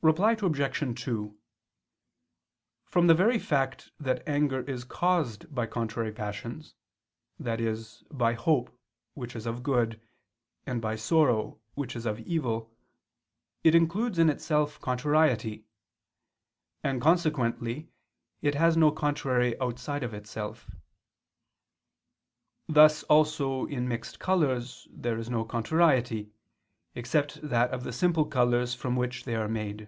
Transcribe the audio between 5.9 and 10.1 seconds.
passions, i.e. by hope, which is of good,